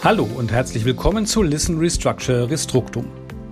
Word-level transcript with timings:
Hallo 0.00 0.28
und 0.36 0.52
herzlich 0.52 0.84
willkommen 0.84 1.26
zu 1.26 1.42
Listen 1.42 1.78
Restructure 1.78 2.48
Restructum. 2.48 3.06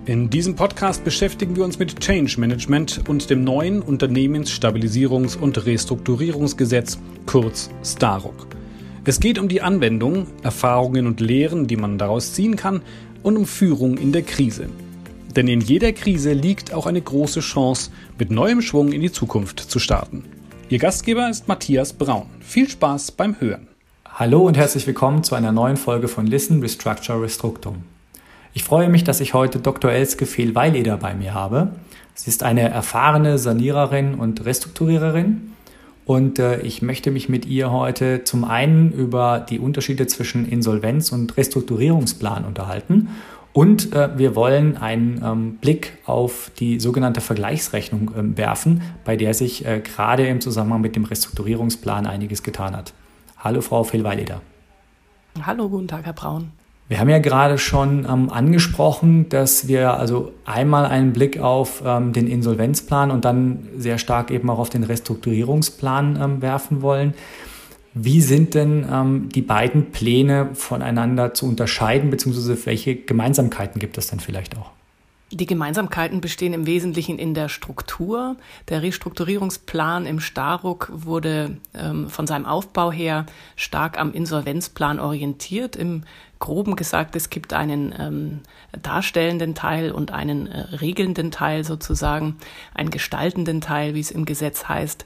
In 0.05 0.29
diesem 0.29 0.55
Podcast 0.55 1.03
beschäftigen 1.03 1.57
wir 1.57 1.65
uns 1.65 1.77
mit 1.77 1.99
Change 1.99 2.39
Management 2.39 3.03
und 3.09 3.29
dem 3.29 3.43
neuen 3.43 3.81
Unternehmensstabilisierungs- 3.81 5.37
und 5.37 5.65
Restrukturierungsgesetz, 5.65 6.99
kurz 7.25 7.69
STAROC. 7.83 8.47
Es 9.03 9.19
geht 9.19 9.39
um 9.39 9.49
die 9.49 9.61
Anwendung, 9.61 10.27
Erfahrungen 10.41 11.05
und 11.05 11.19
Lehren, 11.19 11.67
die 11.67 11.75
man 11.75 11.97
daraus 11.97 12.31
ziehen 12.31 12.55
kann, 12.55 12.81
und 13.23 13.35
um 13.35 13.45
Führung 13.45 13.97
in 13.97 14.13
der 14.13 14.23
Krise. 14.23 14.69
Denn 15.35 15.49
in 15.49 15.59
jeder 15.59 15.91
Krise 15.91 16.31
liegt 16.31 16.73
auch 16.73 16.85
eine 16.85 17.01
große 17.01 17.41
Chance, 17.41 17.91
mit 18.17 18.31
neuem 18.31 18.61
Schwung 18.61 18.93
in 18.93 19.01
die 19.01 19.11
Zukunft 19.11 19.59
zu 19.59 19.79
starten. 19.79 20.23
Ihr 20.69 20.79
Gastgeber 20.79 21.29
ist 21.29 21.49
Matthias 21.49 21.91
Braun. 21.91 22.27
Viel 22.39 22.69
Spaß 22.69 23.11
beim 23.11 23.37
Hören. 23.41 23.67
Hallo 24.19 24.39
und 24.39 24.57
herzlich 24.57 24.87
willkommen 24.87 25.23
zu 25.23 25.35
einer 25.35 25.51
neuen 25.51 25.77
Folge 25.77 26.07
von 26.07 26.25
Listen 26.25 26.59
Restructure 26.59 27.21
Restructum. 27.21 27.83
Ich 28.55 28.63
freue 28.63 28.89
mich, 28.89 29.03
dass 29.03 29.21
ich 29.21 29.35
heute 29.35 29.59
Dr. 29.59 29.91
Elske 29.91 30.25
Fehl-Weileder 30.25 30.97
bei 30.97 31.13
mir 31.13 31.35
habe. 31.35 31.73
Sie 32.15 32.31
ist 32.31 32.41
eine 32.41 32.67
erfahrene 32.67 33.37
Saniererin 33.37 34.15
und 34.15 34.43
Restrukturiererin 34.43 35.53
und 36.05 36.39
äh, 36.39 36.61
ich 36.61 36.81
möchte 36.81 37.11
mich 37.11 37.29
mit 37.29 37.45
ihr 37.45 37.71
heute 37.71 38.23
zum 38.23 38.43
einen 38.43 38.91
über 38.91 39.45
die 39.47 39.59
Unterschiede 39.59 40.07
zwischen 40.07 40.49
Insolvenz 40.49 41.11
und 41.11 41.37
Restrukturierungsplan 41.37 42.43
unterhalten 42.43 43.09
und 43.53 43.93
äh, 43.93 44.17
wir 44.17 44.35
wollen 44.35 44.77
einen 44.77 45.21
ähm, 45.23 45.57
Blick 45.57 45.99
auf 46.07 46.49
die 46.57 46.79
sogenannte 46.79 47.21
Vergleichsrechnung 47.21 48.09
äh, 48.15 48.35
werfen, 48.35 48.81
bei 49.05 49.15
der 49.15 49.35
sich 49.35 49.63
äh, 49.63 49.79
gerade 49.79 50.25
im 50.25 50.41
Zusammenhang 50.41 50.81
mit 50.81 50.95
dem 50.95 51.05
Restrukturierungsplan 51.05 52.07
einiges 52.07 52.41
getan 52.41 52.75
hat. 52.75 52.93
Hallo, 53.39 53.61
Frau 53.61 53.83
Fehlweileder. 53.83 54.41
Hallo, 55.41 55.69
guten 55.69 55.87
Tag, 55.87 56.05
Herr 56.05 56.13
Braun. 56.13 56.51
Wir 56.89 56.99
haben 56.99 57.09
ja 57.09 57.19
gerade 57.19 57.57
schon 57.57 58.05
ähm, 58.05 58.29
angesprochen, 58.31 59.27
dass 59.27 59.67
wir 59.67 59.95
also 59.95 60.31
einmal 60.45 60.85
einen 60.85 61.11
Blick 61.11 61.39
auf 61.39 61.83
ähm, 61.85 62.13
den 62.13 62.27
Insolvenzplan 62.27 63.11
und 63.11 63.25
dann 63.25 63.67
sehr 63.77 63.97
stark 63.97 64.31
eben 64.31 64.49
auch 64.49 64.57
auf 64.57 64.69
den 64.69 64.83
Restrukturierungsplan 64.83 66.17
ähm, 66.21 66.41
werfen 66.41 66.81
wollen. 66.81 67.13
Wie 67.93 68.21
sind 68.21 68.53
denn 68.53 68.85
ähm, 68.89 69.29
die 69.33 69.41
beiden 69.41 69.91
Pläne 69.91 70.49
voneinander 70.53 71.33
zu 71.33 71.47
unterscheiden, 71.47 72.09
beziehungsweise 72.09 72.65
welche 72.65 72.95
Gemeinsamkeiten 72.95 73.79
gibt 73.79 73.97
es 73.97 74.07
dann 74.07 74.19
vielleicht 74.19 74.57
auch? 74.57 74.76
Die 75.31 75.45
Gemeinsamkeiten 75.45 76.21
bestehen 76.21 76.53
im 76.53 76.65
Wesentlichen 76.65 77.19
in 77.19 77.33
der 77.33 77.49
Struktur. 77.49 78.37
Der 78.69 78.81
Restrukturierungsplan 78.81 80.05
im 80.05 80.21
Staruk 80.21 80.89
wurde 80.93 81.57
ähm, 81.73 82.09
von 82.09 82.27
seinem 82.27 82.45
Aufbau 82.45 82.93
her 82.93 83.25
stark 83.57 83.99
am 83.99 84.13
Insolvenzplan 84.13 84.99
orientiert. 84.99 85.75
Im 85.75 86.03
Groben 86.39 86.75
gesagt, 86.75 87.15
es 87.15 87.29
gibt 87.29 87.53
einen 87.53 87.93
ähm, 87.97 88.39
darstellenden 88.81 89.55
Teil 89.55 89.91
und 89.91 90.11
einen 90.11 90.47
äh, 90.47 90.59
regelnden 90.77 91.31
Teil 91.31 91.63
sozusagen, 91.63 92.37
einen 92.73 92.91
gestaltenden 92.91 93.61
Teil, 93.61 93.95
wie 93.95 93.99
es 93.99 94.11
im 94.11 94.25
Gesetz 94.25 94.67
heißt. 94.67 95.05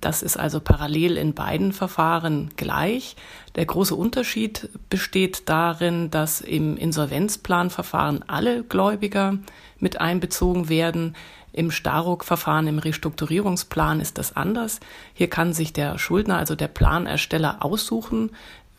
Das 0.00 0.22
ist 0.22 0.36
also 0.36 0.60
parallel 0.60 1.16
in 1.16 1.34
beiden 1.34 1.72
Verfahren 1.72 2.50
gleich. 2.56 3.16
Der 3.54 3.64
große 3.64 3.94
Unterschied 3.94 4.68
besteht 4.90 5.48
darin, 5.48 6.10
dass 6.10 6.40
im 6.40 6.76
Insolvenzplanverfahren 6.76 8.24
alle 8.28 8.62
Gläubiger 8.62 9.38
mit 9.78 10.00
einbezogen 10.00 10.68
werden. 10.68 11.16
Im 11.52 11.72
Staruk-Verfahren, 11.72 12.68
im 12.68 12.78
Restrukturierungsplan 12.78 13.98
ist 14.00 14.18
das 14.18 14.36
anders. 14.36 14.78
Hier 15.14 15.28
kann 15.28 15.52
sich 15.52 15.72
der 15.72 15.98
Schuldner, 15.98 16.36
also 16.36 16.54
der 16.54 16.68
Planersteller, 16.68 17.64
aussuchen, 17.64 18.30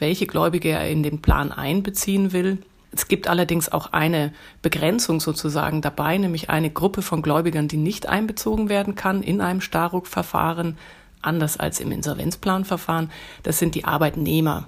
welche 0.02 0.26
Gläubige 0.26 0.70
er 0.70 0.90
in 0.90 1.04
den 1.04 1.22
Plan 1.22 1.52
einbeziehen 1.52 2.34
will. 2.34 2.58
Es 2.92 3.08
gibt 3.08 3.30
allerdings 3.30 3.72
auch 3.72 3.94
eine 3.94 4.34
Begrenzung 4.62 5.22
sozusagen 5.22 5.82
dabei, 5.82 6.18
nämlich 6.18 6.50
eine 6.50 6.72
Gruppe 6.72 7.02
von 7.02 7.22
Gläubigern, 7.22 7.70
die 7.70 7.78
nicht 7.78 8.10
einbezogen 8.10 8.68
werden 8.68 8.96
kann 8.96 9.24
in 9.24 9.40
einem 9.40 9.62
Staruk-Verfahren, 9.62 10.78
anders 11.22 11.58
als 11.58 11.80
im 11.80 11.92
Insolvenzplanverfahren. 11.92 13.12
Das 13.44 13.60
sind 13.60 13.76
die 13.76 13.86
Arbeitnehmer. 13.86 14.68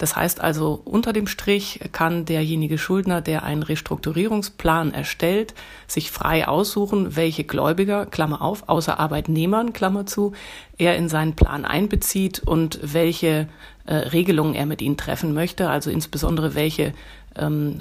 Das 0.00 0.16
heißt 0.16 0.40
also, 0.40 0.80
unter 0.86 1.12
dem 1.12 1.26
Strich 1.26 1.78
kann 1.92 2.24
derjenige 2.24 2.78
Schuldner, 2.78 3.20
der 3.20 3.42
einen 3.42 3.62
Restrukturierungsplan 3.62 4.94
erstellt, 4.94 5.52
sich 5.86 6.10
frei 6.10 6.48
aussuchen, 6.48 7.16
welche 7.16 7.44
Gläubiger, 7.44 8.06
Klammer 8.06 8.40
auf, 8.40 8.66
außer 8.66 8.98
Arbeitnehmern, 8.98 9.74
Klammer 9.74 10.06
zu, 10.06 10.32
er 10.78 10.96
in 10.96 11.10
seinen 11.10 11.36
Plan 11.36 11.66
einbezieht 11.66 12.40
und 12.40 12.80
welche 12.82 13.46
äh, 13.84 13.94
Regelungen 13.94 14.54
er 14.54 14.64
mit 14.64 14.80
ihnen 14.80 14.96
treffen 14.96 15.34
möchte, 15.34 15.68
also 15.68 15.90
insbesondere 15.90 16.54
welche 16.54 16.94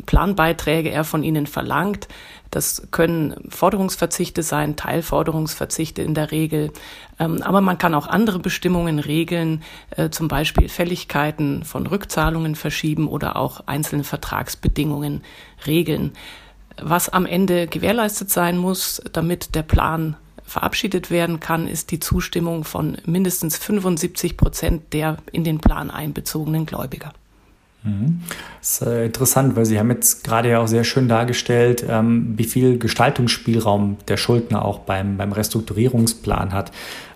Planbeiträge 0.05 0.89
er 0.91 1.03
von 1.03 1.23
ihnen 1.23 1.47
verlangt. 1.47 2.07
Das 2.51 2.87
können 2.91 3.35
Forderungsverzichte 3.49 4.43
sein, 4.43 4.75
Teilforderungsverzichte 4.75 6.01
in 6.01 6.13
der 6.13 6.31
Regel. 6.31 6.71
Ähm, 7.19 7.41
aber 7.43 7.61
man 7.61 7.77
kann 7.77 7.93
auch 7.93 8.07
andere 8.07 8.39
Bestimmungen 8.39 8.99
regeln, 8.99 9.63
äh, 9.91 10.09
zum 10.09 10.27
Beispiel 10.27 10.69
Fälligkeiten 10.69 11.63
von 11.63 11.87
Rückzahlungen 11.87 12.55
verschieben 12.55 13.07
oder 13.07 13.35
auch 13.35 13.61
einzelne 13.67 14.03
Vertragsbedingungen 14.03 15.21
regeln. 15.67 16.13
Was 16.81 17.09
am 17.09 17.25
Ende 17.25 17.67
gewährleistet 17.67 18.29
sein 18.29 18.57
muss, 18.57 19.01
damit 19.11 19.53
der 19.53 19.63
Plan 19.63 20.15
verabschiedet 20.43 21.11
werden 21.11 21.39
kann, 21.39 21.67
ist 21.67 21.91
die 21.91 21.99
Zustimmung 21.99 22.63
von 22.63 22.97
mindestens 23.05 23.57
75 23.57 24.37
Prozent 24.37 24.93
der 24.93 25.17
in 25.31 25.43
den 25.43 25.59
Plan 25.59 25.91
einbezogenen 25.91 26.65
Gläubiger. 26.65 27.13
Das 27.83 28.81
ist 28.81 28.87
äh, 28.87 29.05
interessant, 29.05 29.55
weil 29.55 29.65
Sie 29.65 29.79
haben 29.79 29.89
jetzt 29.89 30.23
gerade 30.23 30.49
ja 30.49 30.59
auch 30.59 30.67
sehr 30.67 30.83
schön 30.83 31.07
dargestellt, 31.07 31.85
ähm, 31.87 32.33
wie 32.35 32.43
viel 32.43 32.77
Gestaltungsspielraum 32.77 33.97
der 34.07 34.17
Schuldner 34.17 34.65
auch 34.65 34.79
beim, 34.79 35.17
beim 35.17 35.31
Restrukturierungsplan 35.31 36.51
hat. 36.51 36.71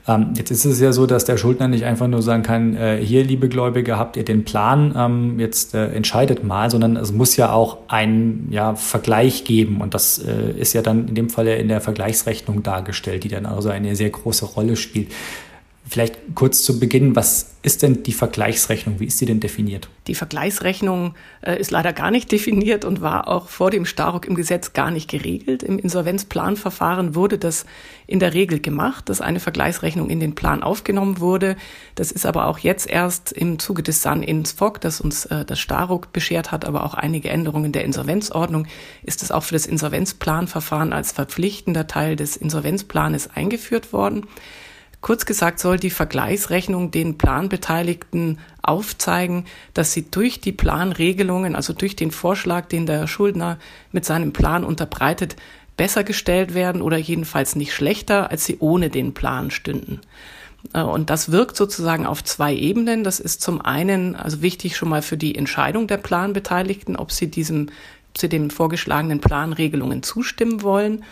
Ähm, 0.07 0.33
jetzt 0.37 0.51
ist 0.51 0.63
es 0.63 0.79
ja 0.79 0.93
so, 0.93 1.05
dass 1.05 1.25
der 1.25 1.35
Schuldner 1.35 1.67
nicht 1.67 1.83
einfach 1.83 2.07
nur 2.07 2.21
sagen 2.21 2.43
kann, 2.43 2.77
äh, 2.77 2.97
hier, 3.03 3.25
liebe 3.25 3.49
Gläubige, 3.49 3.97
habt 3.97 4.15
ihr 4.15 4.23
den 4.23 4.45
Plan, 4.45 4.93
ähm, 4.97 5.39
jetzt 5.39 5.75
äh, 5.75 5.87
entscheidet 5.87 6.45
mal, 6.45 6.69
sondern 6.69 6.95
es 6.95 7.11
muss 7.11 7.35
ja 7.35 7.51
auch 7.51 7.77
einen 7.89 8.47
ja, 8.49 8.75
Vergleich 8.75 9.43
geben. 9.43 9.81
Und 9.81 9.93
das 9.93 10.17
ist 10.17 10.73
ja 10.73 10.81
dann 10.81 11.09
in 11.09 11.15
dem 11.15 11.29
Fall 11.29 11.47
ja 11.47 11.55
in 11.55 11.67
der 11.67 11.81
Vergleichsrechnung 11.81 12.63
dargestellt, 12.63 13.25
die 13.25 13.29
dann 13.29 13.45
also 13.45 13.69
eine 13.69 13.95
sehr 13.95 14.09
große 14.09 14.45
Rolle 14.45 14.75
spielt. 14.77 15.09
Vielleicht 15.85 16.17
kurz 16.33 16.63
zu 16.63 16.79
Beginn, 16.79 17.15
was 17.15 17.55
ist 17.61 17.81
denn 17.81 18.03
die 18.03 18.13
Vergleichsrechnung? 18.13 19.01
Wie 19.01 19.05
ist 19.05 19.17
sie 19.17 19.25
denn 19.25 19.41
definiert? 19.41 19.89
Die 20.07 20.15
Vergleichsrechnung 20.15 21.13
äh, 21.41 21.59
ist 21.59 21.71
leider 21.71 21.91
gar 21.91 22.09
nicht 22.09 22.31
definiert 22.31 22.85
und 22.85 23.01
war 23.01 23.27
auch 23.27 23.49
vor 23.49 23.69
dem 23.69 23.85
Staruk 23.85 24.25
im 24.25 24.35
Gesetz 24.35 24.71
gar 24.71 24.91
nicht 24.91 25.09
geregelt. 25.09 25.61
Im 25.61 25.77
Insolvenzplanverfahren 25.77 27.15
wurde 27.15 27.37
das 27.37 27.65
in 28.07 28.19
der 28.19 28.33
Regel 28.33 28.59
gemacht, 28.59 29.09
dass 29.09 29.19
eine 29.19 29.41
Vergleichsrechnung 29.41 30.09
in 30.09 30.21
den 30.21 30.35
Plan 30.35 30.63
aufgenommen 30.63 31.19
wurde. 31.19 31.57
Das 31.95 32.13
ist 32.13 32.25
aber 32.25 32.47
auch 32.47 32.59
jetzt 32.59 32.89
erst 32.89 33.33
im 33.33 33.59
Zuge 33.59 33.83
des 33.83 34.01
San 34.01 34.23
ins 34.23 34.53
FOG, 34.53 34.79
das 34.79 35.01
uns 35.01 35.25
äh, 35.25 35.43
das 35.43 35.59
Staruk 35.59 36.13
beschert 36.13 36.53
hat, 36.53 36.63
aber 36.63 36.85
auch 36.85 36.93
einige 36.93 37.29
Änderungen 37.29 37.73
der 37.73 37.83
Insolvenzordnung, 37.83 38.67
ist 39.03 39.21
es 39.21 39.31
auch 39.31 39.43
für 39.43 39.55
das 39.55 39.65
Insolvenzplanverfahren 39.65 40.93
als 40.93 41.11
verpflichtender 41.11 41.87
Teil 41.87 42.15
des 42.15 42.37
Insolvenzplanes 42.37 43.29
eingeführt 43.33 43.91
worden. 43.91 44.27
Kurz 45.03 45.25
gesagt 45.25 45.59
soll 45.59 45.77
die 45.79 45.89
Vergleichsrechnung 45.89 46.89
den 46.89 47.17
Planbeteiligten 47.17 48.39
aufzeigen, 48.61 49.43
dass 49.73 49.91
sie 49.91 50.09
durch 50.09 50.39
die 50.39 50.53
Planregelungen, 50.53 51.57
also 51.57 51.73
durch 51.73 51.97
den 51.97 52.09
Vorschlag, 52.09 52.67
den 52.67 52.85
der 52.85 53.05
Schuldner 53.05 53.59
mit 53.91 54.05
seinem 54.05 54.31
Plan 54.31 54.63
unterbreitet, 54.63 55.35
besser 55.75 56.05
gestellt 56.05 56.53
werden 56.53 56.81
oder 56.81 56.95
jedenfalls 56.95 57.57
nicht 57.57 57.73
schlechter, 57.73 58.31
als 58.31 58.45
sie 58.45 58.59
ohne 58.59 58.89
den 58.89 59.13
Plan 59.13 59.51
stünden. 59.51 59.99
Äh, 60.73 60.83
und 60.83 61.09
das 61.09 61.33
wirkt 61.33 61.57
sozusagen 61.57 62.05
auf 62.05 62.23
zwei 62.23 62.55
Ebenen. 62.55 63.03
Das 63.03 63.19
ist 63.19 63.41
zum 63.41 63.59
einen 63.59 64.15
also 64.15 64.41
wichtig 64.41 64.77
schon 64.77 64.87
mal 64.87 65.01
für 65.01 65.17
die 65.17 65.35
Entscheidung 65.35 65.87
der 65.87 65.97
Planbeteiligten, 65.97 66.95
ob 66.95 67.11
sie 67.11 67.29
diesem 67.29 67.67
zu 68.13 68.29
den 68.29 68.51
vorgeschlagenen 68.51 69.19
Planregelungen 69.19 70.03
zustimmen 70.03 70.61
wollen. 70.61 71.03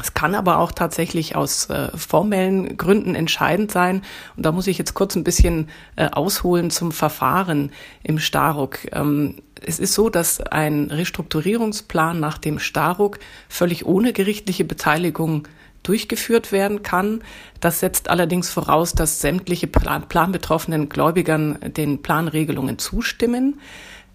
Es 0.00 0.14
kann 0.14 0.34
aber 0.34 0.58
auch 0.58 0.72
tatsächlich 0.72 1.36
aus 1.36 1.70
äh, 1.70 1.96
formellen 1.96 2.76
Gründen 2.76 3.14
entscheidend 3.14 3.70
sein. 3.70 4.02
Und 4.36 4.46
da 4.46 4.52
muss 4.52 4.66
ich 4.66 4.78
jetzt 4.78 4.94
kurz 4.94 5.16
ein 5.16 5.24
bisschen 5.24 5.68
äh, 5.96 6.08
ausholen 6.08 6.70
zum 6.70 6.92
Verfahren 6.92 7.72
im 8.02 8.18
Staruk. 8.18 8.78
Ähm, 8.92 9.36
es 9.64 9.78
ist 9.78 9.94
so, 9.94 10.08
dass 10.08 10.40
ein 10.40 10.90
Restrukturierungsplan 10.90 12.20
nach 12.20 12.38
dem 12.38 12.58
Staruk 12.58 13.18
völlig 13.48 13.86
ohne 13.86 14.12
gerichtliche 14.12 14.64
Beteiligung 14.64 15.48
durchgeführt 15.82 16.52
werden 16.52 16.82
kann. 16.82 17.22
Das 17.60 17.80
setzt 17.80 18.10
allerdings 18.10 18.50
voraus, 18.50 18.92
dass 18.92 19.20
sämtliche 19.20 19.66
planbetroffenen 19.66 20.88
Gläubigern 20.88 21.58
den 21.62 22.02
Planregelungen 22.02 22.78
zustimmen. 22.78 23.60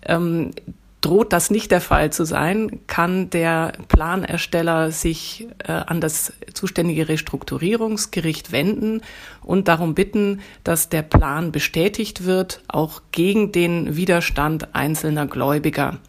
Ähm, 0.05 0.51
Droht 1.03 1.33
das 1.33 1.51
nicht 1.51 1.71
der 1.71 1.81
Fall 1.81 2.13
zu 2.13 2.23
sein, 2.23 2.79
kann 2.87 3.29
der 3.29 3.73
Planersteller 3.89 4.89
sich 4.89 5.49
äh, 5.59 5.73
an 5.73 5.99
das 5.99 6.31
zuständige 6.53 7.09
Restrukturierungsgericht 7.09 8.53
wenden 8.53 9.01
und 9.41 9.67
darum 9.67 9.95
bitten, 9.95 10.39
dass 10.63 10.87
der 10.87 11.01
Plan 11.01 11.51
bestätigt 11.51 12.23
wird, 12.23 12.63
auch 12.69 13.01
gegen 13.11 13.51
den 13.51 13.97
Widerstand 13.97 14.73
einzelner 14.73 15.27
Gläubiger. 15.27 15.99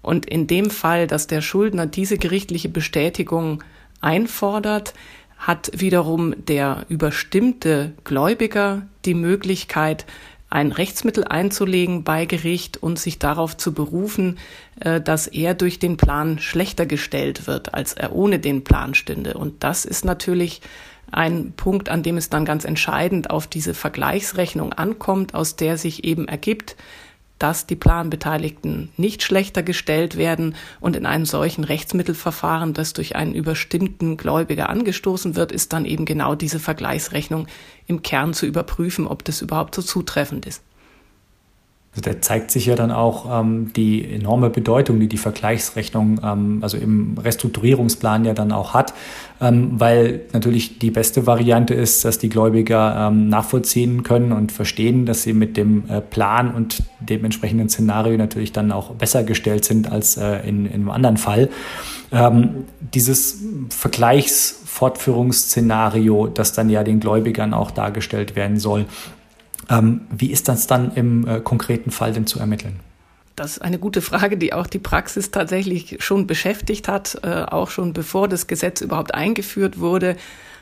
Und 0.00 0.26
in 0.26 0.46
dem 0.46 0.70
Fall, 0.70 1.08
dass 1.08 1.26
der 1.26 1.40
Schuldner 1.40 1.86
diese 1.86 2.16
gerichtliche 2.16 2.68
Bestätigung 2.68 3.64
einfordert, 4.00 4.94
hat 5.38 5.72
wiederum 5.74 6.36
der 6.46 6.86
überstimmte 6.88 7.94
Gläubiger 8.04 8.86
die 9.04 9.14
Möglichkeit, 9.14 10.06
ein 10.50 10.72
Rechtsmittel 10.72 11.24
einzulegen 11.24 12.02
bei 12.02 12.26
Gericht 12.26 12.76
und 12.76 12.98
sich 12.98 13.20
darauf 13.20 13.56
zu 13.56 13.72
berufen, 13.72 14.38
äh, 14.80 15.00
dass 15.00 15.28
er 15.28 15.54
durch 15.54 15.78
den 15.78 15.96
Plan 15.96 16.40
schlechter 16.40 16.86
gestellt 16.86 17.46
wird, 17.46 17.72
als 17.72 17.92
er 17.92 18.12
ohne 18.12 18.40
den 18.40 18.64
Plan 18.64 18.94
stünde. 18.94 19.34
Und 19.34 19.62
das 19.62 19.84
ist 19.84 20.04
natürlich 20.04 20.60
ein 21.12 21.52
Punkt, 21.56 21.88
an 21.88 22.02
dem 22.02 22.16
es 22.16 22.30
dann 22.30 22.44
ganz 22.44 22.64
entscheidend 22.64 23.30
auf 23.30 23.46
diese 23.46 23.74
Vergleichsrechnung 23.74 24.72
ankommt, 24.72 25.34
aus 25.34 25.56
der 25.56 25.78
sich 25.78 26.04
eben 26.04 26.28
ergibt, 26.28 26.76
dass 27.40 27.66
die 27.66 27.74
Planbeteiligten 27.74 28.90
nicht 28.96 29.22
schlechter 29.22 29.64
gestellt 29.64 30.16
werden 30.16 30.54
und 30.78 30.94
in 30.94 31.06
einem 31.06 31.24
solchen 31.24 31.64
Rechtsmittelverfahren, 31.64 32.74
das 32.74 32.92
durch 32.92 33.16
einen 33.16 33.34
überstimmten 33.34 34.18
Gläubiger 34.18 34.68
angestoßen 34.68 35.34
wird, 35.36 35.50
ist 35.50 35.72
dann 35.72 35.86
eben 35.86 36.04
genau 36.04 36.34
diese 36.34 36.60
Vergleichsrechnung 36.60 37.48
im 37.86 38.02
Kern 38.02 38.34
zu 38.34 38.46
überprüfen, 38.46 39.06
ob 39.06 39.24
das 39.24 39.40
überhaupt 39.40 39.74
so 39.74 39.80
zutreffend 39.80 40.46
ist. 40.46 40.62
Also 41.92 42.08
da 42.08 42.20
zeigt 42.20 42.52
sich 42.52 42.66
ja 42.66 42.76
dann 42.76 42.92
auch 42.92 43.40
ähm, 43.40 43.72
die 43.74 44.08
enorme 44.08 44.48
Bedeutung, 44.48 45.00
die 45.00 45.08
die 45.08 45.16
Vergleichsrechnung, 45.16 46.20
ähm, 46.22 46.60
also 46.62 46.76
im 46.76 47.18
Restrukturierungsplan 47.18 48.24
ja 48.24 48.32
dann 48.32 48.52
auch 48.52 48.74
hat, 48.74 48.94
ähm, 49.40 49.80
weil 49.80 50.20
natürlich 50.32 50.78
die 50.78 50.92
beste 50.92 51.26
Variante 51.26 51.74
ist, 51.74 52.04
dass 52.04 52.18
die 52.18 52.28
Gläubiger 52.28 53.08
ähm, 53.08 53.28
nachvollziehen 53.28 54.04
können 54.04 54.30
und 54.30 54.52
verstehen, 54.52 55.04
dass 55.04 55.24
sie 55.24 55.32
mit 55.32 55.56
dem 55.56 55.82
äh, 55.88 56.00
Plan 56.00 56.54
und 56.54 56.84
dem 57.00 57.24
entsprechenden 57.24 57.68
Szenario 57.68 58.16
natürlich 58.16 58.52
dann 58.52 58.70
auch 58.70 58.94
besser 58.94 59.24
gestellt 59.24 59.64
sind 59.64 59.90
als 59.90 60.16
äh, 60.16 60.48
in, 60.48 60.66
in 60.66 60.74
einem 60.74 60.90
anderen 60.90 61.16
Fall. 61.16 61.48
Ähm, 62.12 62.66
dieses 62.94 63.38
Vergleichsfortführungsszenario, 63.68 66.28
das 66.28 66.52
dann 66.52 66.70
ja 66.70 66.84
den 66.84 67.00
Gläubigern 67.00 67.52
auch 67.52 67.72
dargestellt 67.72 68.36
werden 68.36 68.60
soll, 68.60 68.86
ähm, 69.68 70.02
wie 70.10 70.30
ist 70.30 70.48
das 70.48 70.66
dann 70.66 70.94
im 70.94 71.26
äh, 71.26 71.40
konkreten 71.40 71.90
Fall 71.90 72.12
denn 72.12 72.26
zu 72.26 72.38
ermitteln? 72.38 72.80
Das 73.36 73.52
ist 73.52 73.62
eine 73.62 73.78
gute 73.78 74.02
Frage, 74.02 74.36
die 74.36 74.52
auch 74.52 74.66
die 74.66 74.78
Praxis 74.78 75.30
tatsächlich 75.30 75.96
schon 76.00 76.26
beschäftigt 76.26 76.88
hat. 76.88 77.18
Äh, 77.22 77.44
auch 77.44 77.70
schon 77.70 77.92
bevor 77.92 78.28
das 78.28 78.46
Gesetz 78.46 78.80
überhaupt 78.80 79.14
eingeführt 79.14 79.80
wurde, 79.80 80.16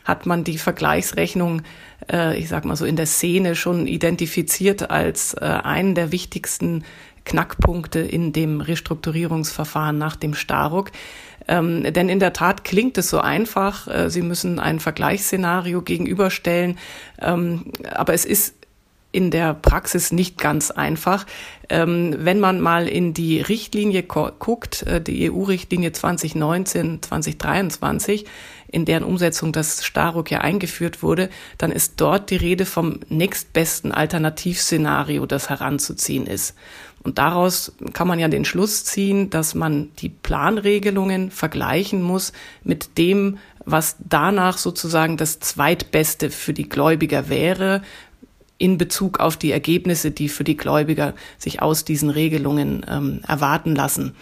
hat 0.04 0.26
man 0.26 0.44
die 0.44 0.58
Vergleichsrechnung, 0.58 1.62
äh, 2.10 2.38
ich 2.38 2.48
sag 2.48 2.64
mal 2.64 2.76
so 2.76 2.84
in 2.84 2.96
der 2.96 3.06
Szene 3.06 3.54
schon 3.54 3.86
identifiziert 3.86 4.90
als 4.90 5.34
äh, 5.34 5.44
einen 5.44 5.94
der 5.94 6.12
wichtigsten 6.12 6.84
Knackpunkte 7.24 7.98
in 7.98 8.32
dem 8.32 8.60
Restrukturierungsverfahren 8.60 9.98
nach 9.98 10.16
dem 10.16 10.34
Staruk. 10.34 10.92
Ähm, 11.46 11.92
denn 11.92 12.08
in 12.08 12.20
der 12.20 12.32
Tat 12.32 12.64
klingt 12.64 12.96
es 12.98 13.10
so 13.10 13.20
einfach. 13.20 13.88
Äh, 13.88 14.10
Sie 14.10 14.22
müssen 14.22 14.58
ein 14.58 14.80
Vergleichsszenario 14.80 15.82
gegenüberstellen. 15.82 16.78
Ähm, 17.20 17.72
aber 17.90 18.14
es 18.14 18.24
ist 18.24 18.54
in 19.10 19.30
der 19.30 19.54
Praxis 19.54 20.12
nicht 20.12 20.36
ganz 20.38 20.70
einfach. 20.70 21.24
Ähm, 21.70 22.14
wenn 22.18 22.40
man 22.40 22.60
mal 22.60 22.86
in 22.88 23.14
die 23.14 23.40
Richtlinie 23.40 24.02
guckt, 24.02 24.82
äh, 24.82 25.00
die 25.00 25.30
EU-Richtlinie 25.30 25.88
2019-2023, 25.90 28.26
in 28.70 28.84
deren 28.84 29.04
Umsetzung 29.04 29.52
das 29.52 29.82
Staruk 29.84 30.30
ja 30.30 30.42
eingeführt 30.42 31.02
wurde, 31.02 31.30
dann 31.56 31.72
ist 31.72 32.00
dort 32.00 32.28
die 32.30 32.36
Rede 32.36 32.66
vom 32.66 33.00
nächstbesten 33.08 33.92
Alternativszenario, 33.92 35.24
das 35.24 35.48
heranzuziehen 35.48 36.26
ist. 36.26 36.54
Und 37.02 37.16
daraus 37.18 37.72
kann 37.94 38.08
man 38.08 38.18
ja 38.18 38.28
den 38.28 38.44
Schluss 38.44 38.84
ziehen, 38.84 39.30
dass 39.30 39.54
man 39.54 39.90
die 39.98 40.10
Planregelungen 40.10 41.30
vergleichen 41.30 42.02
muss 42.02 42.32
mit 42.64 42.98
dem, 42.98 43.38
was 43.64 43.96
danach 44.00 44.58
sozusagen 44.58 45.16
das 45.16 45.40
zweitbeste 45.40 46.30
für 46.30 46.52
die 46.52 46.68
Gläubiger 46.68 47.28
wäre, 47.28 47.82
in 48.58 48.76
Bezug 48.76 49.20
auf 49.20 49.36
die 49.36 49.52
Ergebnisse, 49.52 50.10
die 50.10 50.28
für 50.28 50.44
die 50.44 50.56
Gläubiger 50.56 51.14
sich 51.38 51.62
aus 51.62 51.84
diesen 51.84 52.10
Regelungen 52.10 52.84
ähm, 52.88 53.20
erwarten 53.26 53.74
lassen. 53.74 54.14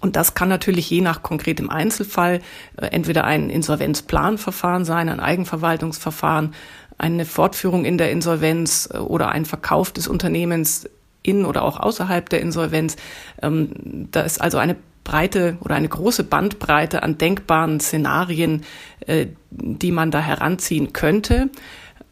Und 0.00 0.16
das 0.16 0.34
kann 0.34 0.48
natürlich 0.48 0.90
je 0.90 1.00
nach 1.00 1.22
konkretem 1.22 1.70
Einzelfall 1.70 2.40
äh, 2.76 2.86
entweder 2.86 3.24
ein 3.24 3.48
Insolvenzplanverfahren 3.48 4.84
sein, 4.84 5.08
ein 5.08 5.20
Eigenverwaltungsverfahren, 5.20 6.54
eine 6.98 7.24
Fortführung 7.24 7.84
in 7.84 7.98
der 7.98 8.10
Insolvenz 8.10 8.88
äh, 8.92 8.98
oder 8.98 9.30
ein 9.30 9.46
Verkauf 9.46 9.90
des 9.90 10.06
Unternehmens 10.06 10.88
in 11.22 11.44
oder 11.44 11.62
auch 11.62 11.80
außerhalb 11.80 12.28
der 12.28 12.40
Insolvenz. 12.40 12.96
Ähm, 13.42 14.08
da 14.10 14.20
ist 14.20 14.40
also 14.40 14.58
eine 14.58 14.76
breite 15.02 15.56
oder 15.60 15.76
eine 15.76 15.88
große 15.88 16.24
Bandbreite 16.24 17.02
an 17.02 17.16
denkbaren 17.16 17.80
Szenarien, 17.80 18.64
äh, 19.06 19.28
die 19.50 19.92
man 19.92 20.10
da 20.10 20.20
heranziehen 20.20 20.92
könnte. 20.92 21.50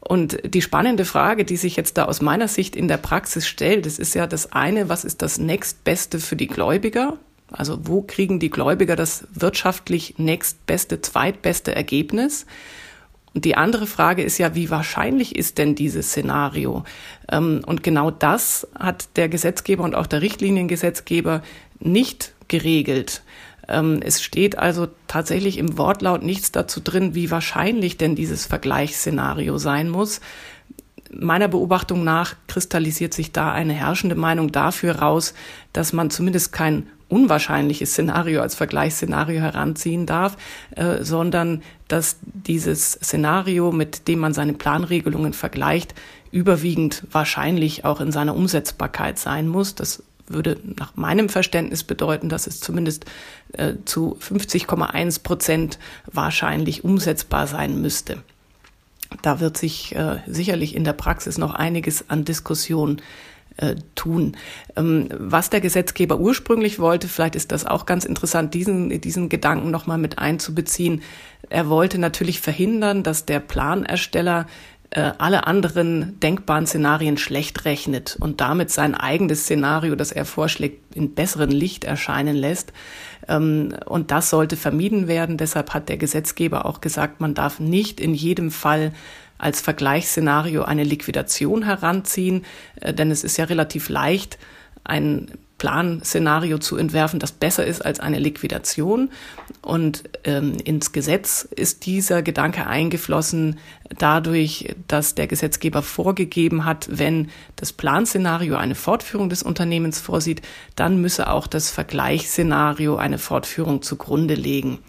Und 0.07 0.39
die 0.45 0.61
spannende 0.61 1.05
Frage, 1.05 1.45
die 1.45 1.57
sich 1.57 1.77
jetzt 1.77 1.97
da 1.97 2.05
aus 2.05 2.21
meiner 2.21 2.49
Sicht 2.49 2.77
in 2.77 2.89
der 2.89 2.99
Praxis 2.99 3.47
stellt, 3.47 3.87
das 3.87 3.99
ist 3.99 4.15
ja 4.15 4.27
das 4.27 4.53
eine, 4.53 4.89
was 4.89 5.05
ist 5.05 5.23
das 5.23 5.39
nächstbeste 5.39 6.19
für 6.19 6.37
die 6.37 6.47
Gläubiger? 6.47 7.19
Also 7.51 7.79
wo 7.83 8.03
kriegen 8.03 8.39
die 8.39 8.51
Gläubiger 8.51 8.97
das 8.97 9.27
wirtschaftlich 9.33 10.15
nächstbeste, 10.19 11.01
zweitbeste 11.01 11.75
Ergebnis? 11.75 12.47
Und 13.33 13.45
die 13.45 13.57
andere 13.57 13.87
Frage 13.87 14.23
ist 14.23 14.39
ja, 14.39 14.55
wie 14.55 14.71
wahrscheinlich 14.71 15.37
ist 15.37 15.59
denn 15.59 15.75
dieses 15.75 16.09
Szenario? 16.09 16.85
Ähm, 17.31 17.63
und 17.67 17.83
genau 17.83 18.11
das 18.11 18.69
hat 18.79 19.09
der 19.17 19.29
Gesetzgeber 19.29 19.85
und 19.85 19.95
auch 19.95 20.07
der 20.07 20.23
Richtliniengesetzgeber 20.23 21.43
nicht 21.81 22.35
geregelt. 22.49 23.23
Ähm, 23.69 24.01
es 24.03 24.23
steht 24.23 24.59
also 24.59 24.89
tatsächlich 25.07 25.59
im 25.59 25.79
Wortlaut 25.79 26.23
nichts 26.23 26.53
dazu 26.53 26.81
drin, 26.81 27.15
wie 27.15 27.31
wahrscheinlich 27.31 27.97
denn 27.97 28.17
dieses 28.17 28.47
Vergleichsszenario 28.47 29.59
sein 29.59 29.89
muss. 29.89 30.21
Meiner 31.13 31.49
Beobachtung 31.49 32.03
nach 32.03 32.35
kristallisiert 32.49 33.15
sich 33.15 33.31
da 33.31 33.53
eine 33.53 33.73
herrschende 33.73 34.17
Meinung 34.17 34.51
dafür 34.51 34.97
raus, 34.97 35.35
dass 35.73 35.93
man 35.93 36.11
zumindest 36.11 36.53
kein 36.53 36.89
unwahrscheinliches 37.09 37.93
Szenario 37.93 38.41
als 38.41 38.55
Vergleichsszenario 38.55 39.41
heranziehen 39.41 40.07
darf, 40.07 40.37
äh, 40.75 41.05
sondern 41.05 41.63
dass 41.87 42.19
dieses 42.23 42.93
Szenario, 42.93 43.71
mit 43.71 44.09
dem 44.09 44.19
man 44.19 44.35
seine 44.35 44.55
Planregelungen 44.55 45.33
vergleicht, 45.33 45.95
überwiegend 46.33 47.05
wahrscheinlich 47.13 47.85
auch 47.85 48.01
in 48.01 48.11
seiner 48.11 48.35
Umsetzbarkeit 48.35 49.19
sein 49.19 49.47
muss. 49.47 49.77
Das 49.77 50.03
würde 50.27 50.59
nach 50.65 50.97
meinem 50.97 51.29
Verständnis 51.29 51.85
bedeuten, 51.85 52.29
dass 52.29 52.47
es 52.47 52.61
zumindest 52.61 53.05
äh, 53.53 53.75
zu 53.85 54.17
50,1 54.21 55.23
Prozent 55.23 55.79
wahrscheinlich 56.13 56.85
umsetzbar 56.85 57.47
sein 57.47 57.81
müsste. 57.81 58.23
Da 59.23 59.41
wird 59.41 59.57
sich 59.57 59.95
äh, 59.95 60.19
sicherlich 60.27 60.75
in 60.75 60.85
der 60.85 60.93
Praxis 60.93 61.39
noch 61.39 61.55
einiges 61.55 62.09
an 62.11 62.25
Diskussion 62.25 63.01
äh, 63.57 63.77
tun. 63.95 64.37
Ähm, 64.75 65.09
was 65.17 65.51
der 65.51 65.61
Gesetzgeber 65.61 66.19
ursprünglich 66.19 66.79
wollte, 66.79 67.07
vielleicht 67.07 67.37
ist 67.37 67.53
das 67.53 67.67
auch 67.67 67.87
ganz 67.87 68.05
interessant, 68.05 68.53
diesen, 68.55 69.01
diesen 69.01 69.29
Gedanken 69.29 69.71
nochmal 69.71 69.99
mit 69.99 70.19
einzubeziehen. 70.19 71.03
Er 71.51 71.69
wollte 71.69 71.99
natürlich 71.99 72.41
verhindern, 72.41 73.03
dass 73.05 73.27
der 73.27 73.39
Planersteller 73.39 74.47
äh, 74.95 75.13
alle 75.19 75.47
anderen 75.47 76.19
denkbaren 76.21 76.67
Szenarien 76.67 77.19
schlecht 77.19 77.65
rechnet 77.65 78.17
und 78.21 78.41
damit 78.41 78.71
sein 78.71 78.95
eigenes 78.95 79.43
Szenario, 79.43 79.97
das 79.97 80.13
er 80.13 80.25
vorschlägt, 80.25 80.95
in 80.95 81.15
besseren 81.15 81.51
Licht 81.51 81.83
erscheinen 81.83 82.37
lässt. 82.37 82.73
Ähm, 83.29 83.75
und 83.87 84.13
das 84.13 84.31
sollte 84.31 84.57
vermieden 84.57 85.09
werden. 85.09 85.37
Deshalb 85.37 85.75
hat 85.75 85.89
der 85.89 85.97
Gesetzgeber 85.97 86.65
auch 86.65 86.81
gesagt, 86.81 87.21
man 87.21 87.35
darf 87.35 87.59
nicht 87.59 88.01
in 88.01 88.15
jedem 88.15 88.53
Fall 88.53 88.93
als 89.37 89.61
Vergleichsszenario 89.61 90.63
eine 90.63 90.85
Liquidation 90.85 91.65
heranziehen, 91.65 92.45
äh, 92.81 92.95
denn 92.95 93.11
es 93.11 93.25
ist 93.25 93.37
ja 93.37 93.47
relativ 93.47 93.89
leicht, 93.89 94.39
ein 94.85 95.31
Planszenario 95.65 96.59
zu 96.59 96.77
entwerfen, 96.77 97.19
das 97.19 97.33
besser 97.33 97.65
ist 97.65 97.83
als 97.83 97.99
eine 97.99 98.19
Liquidation. 98.19 99.09
Und 99.63 100.05
ähm, 100.25 100.59
ins 100.63 100.93
Gesetz 100.93 101.49
ist 101.57 101.87
dieser 101.87 102.21
Gedanke 102.21 102.67
eingeflossen 102.67 103.59
dadurch, 103.99 104.75
dass 104.89 105.15
der 105.15 105.27
Gesetzgeber 105.27 105.81
vorgegeben 105.81 106.67
hat, 106.67 106.87
wenn 106.91 107.31
das 107.57 107.73
Planszenario 107.73 108.57
eine 108.57 108.75
Fortführung 108.75 109.31
des 109.31 109.43
Unternehmens 109.43 110.01
vorsieht, 110.01 110.43
dann 110.77 111.01
müsse 111.01 111.31
auch 111.31 111.47
das 111.47 111.71
Vergleichsszenario 111.71 112.97
eine 112.97 113.17
Fortführung 113.17 113.81
zugrunde 113.81 114.35
legen. 114.35 114.81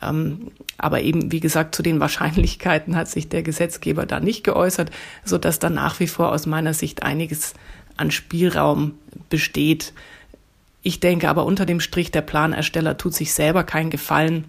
Ähm, 0.00 0.52
aber 0.78 1.00
eben, 1.00 1.32
wie 1.32 1.40
gesagt, 1.40 1.74
zu 1.74 1.82
den 1.82 1.98
Wahrscheinlichkeiten 1.98 2.94
hat 2.94 3.08
sich 3.08 3.28
der 3.28 3.42
Gesetzgeber 3.42 4.06
da 4.06 4.20
nicht 4.20 4.44
geäußert, 4.44 4.92
so 5.24 5.38
dass 5.38 5.58
da 5.58 5.70
nach 5.70 5.98
wie 5.98 6.06
vor 6.06 6.30
aus 6.30 6.46
meiner 6.46 6.72
Sicht 6.72 7.02
einiges 7.02 7.54
an 7.96 8.10
Spielraum 8.10 8.94
besteht, 9.30 9.92
Ich 10.86 11.00
denke 11.00 11.30
aber 11.30 11.46
unter 11.46 11.64
dem 11.64 11.80
Strich, 11.80 12.10
der 12.10 12.20
Planersteller 12.20 12.98
tut 12.98 13.14
sich 13.14 13.32
selber 13.32 13.64
keinen 13.64 13.88
Gefallen, 13.88 14.44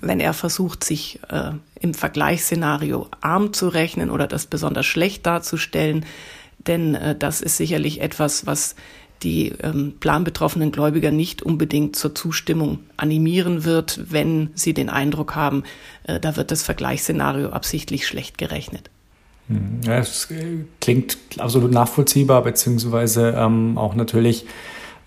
wenn 0.00 0.18
er 0.18 0.34
versucht, 0.34 0.82
sich 0.82 1.20
äh, 1.28 1.52
im 1.80 1.94
Vergleichsszenario 1.94 3.08
arm 3.20 3.52
zu 3.52 3.68
rechnen 3.68 4.10
oder 4.10 4.26
das 4.26 4.46
besonders 4.46 4.86
schlecht 4.86 5.24
darzustellen. 5.26 6.04
Denn 6.66 6.94
äh, 6.94 7.16
das 7.16 7.40
ist 7.40 7.58
sicherlich 7.58 8.00
etwas, 8.00 8.46
was 8.46 8.74
die 9.22 9.50
ähm, 9.62 9.94
planbetroffenen 10.00 10.72
Gläubiger 10.72 11.10
nicht 11.10 11.42
unbedingt 11.42 11.96
zur 11.96 12.14
Zustimmung 12.14 12.80
animieren 12.96 13.64
wird, 13.64 14.00
wenn 14.10 14.50
sie 14.54 14.74
den 14.74 14.90
Eindruck 14.90 15.34
haben, 15.36 15.62
äh, 16.04 16.18
da 16.18 16.36
wird 16.36 16.50
das 16.50 16.62
Vergleichsszenario 16.62 17.50
absichtlich 17.50 18.06
schlecht 18.06 18.38
gerechnet. 18.38 18.90
Hm, 19.48 19.80
ja, 19.84 19.98
es 19.98 20.28
klingt 20.80 21.18
absolut 21.38 21.72
nachvollziehbar, 21.72 22.42
beziehungsweise 22.42 23.34
ähm, 23.36 23.76
auch 23.76 23.94
natürlich 23.94 24.46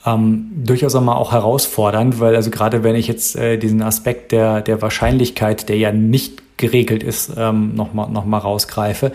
ähm, 0.06 0.52
durchaus 0.56 0.96
einmal 0.96 1.16
auch 1.16 1.32
herausfordernd, 1.32 2.20
weil 2.20 2.36
also 2.36 2.52
gerade 2.52 2.84
wenn 2.84 2.96
ich 2.96 3.08
jetzt 3.08 3.36
äh, 3.36 3.58
diesen 3.58 3.82
Aspekt 3.82 4.32
der, 4.32 4.62
der 4.62 4.82
Wahrscheinlichkeit, 4.82 5.68
der 5.70 5.78
ja 5.78 5.92
nicht 5.92 6.58
geregelt 6.58 7.04
ist, 7.04 7.34
ähm, 7.38 7.76
nochmal 7.76 8.10
noch 8.10 8.26
mal 8.26 8.38
rausgreife, 8.38 9.12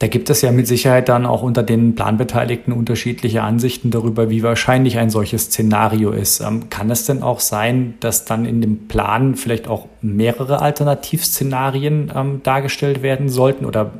da 0.00 0.06
gibt 0.06 0.30
es 0.30 0.40
ja 0.40 0.50
mit 0.50 0.66
Sicherheit 0.66 1.10
dann 1.10 1.26
auch 1.26 1.42
unter 1.42 1.62
den 1.62 1.94
Planbeteiligten 1.94 2.72
unterschiedliche 2.72 3.42
Ansichten 3.42 3.90
darüber, 3.90 4.30
wie 4.30 4.42
wahrscheinlich 4.42 4.96
ein 4.96 5.10
solches 5.10 5.44
Szenario 5.44 6.10
ist. 6.12 6.40
Ähm, 6.40 6.70
kann 6.70 6.90
es 6.90 7.04
denn 7.04 7.22
auch 7.22 7.38
sein, 7.40 7.94
dass 8.00 8.24
dann 8.24 8.46
in 8.46 8.62
dem 8.62 8.88
Plan 8.88 9.34
vielleicht 9.34 9.68
auch 9.68 9.88
mehrere 10.00 10.62
Alternativszenarien 10.62 12.12
ähm, 12.16 12.40
dargestellt 12.42 13.02
werden 13.02 13.28
sollten? 13.28 13.66
Oder 13.66 13.92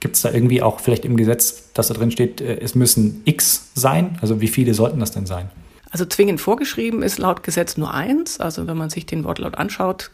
gibt 0.00 0.16
es 0.16 0.22
da 0.22 0.30
irgendwie 0.32 0.62
auch 0.62 0.80
vielleicht 0.80 1.04
im 1.04 1.16
Gesetz, 1.16 1.72
dass 1.74 1.88
da 1.88 1.94
drin 1.94 2.10
steht, 2.10 2.40
äh, 2.40 2.58
es 2.60 2.74
müssen 2.74 3.22
X 3.24 3.70
sein? 3.74 4.18
Also 4.20 4.40
wie 4.40 4.48
viele 4.48 4.74
sollten 4.74 5.00
das 5.00 5.12
denn 5.12 5.26
sein? 5.26 5.50
Also 5.90 6.04
zwingend 6.04 6.40
vorgeschrieben 6.40 7.02
ist 7.02 7.18
laut 7.18 7.42
Gesetz 7.42 7.76
nur 7.76 7.94
eins. 7.94 8.40
Also 8.40 8.66
wenn 8.66 8.76
man 8.76 8.90
sich 8.90 9.06
den 9.06 9.24
Wortlaut 9.24 9.56
anschaut, 9.56 10.10